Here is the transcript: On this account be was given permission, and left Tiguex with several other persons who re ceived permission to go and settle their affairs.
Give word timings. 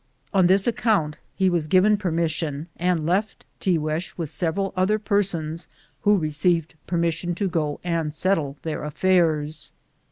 On 0.33 0.47
this 0.47 0.65
account 0.65 1.17
be 1.37 1.47
was 1.47 1.67
given 1.67 1.95
permission, 1.95 2.65
and 2.75 3.05
left 3.05 3.45
Tiguex 3.59 4.17
with 4.17 4.31
several 4.31 4.73
other 4.75 4.97
persons 4.97 5.67
who 6.01 6.15
re 6.17 6.29
ceived 6.31 6.71
permission 6.87 7.35
to 7.35 7.47
go 7.47 7.79
and 7.83 8.11
settle 8.11 8.57
their 8.63 8.83
affairs. 8.83 9.71